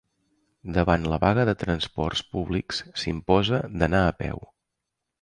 [0.77, 4.47] Davant la vaga de transports públics, s'imposa d'anar a peu.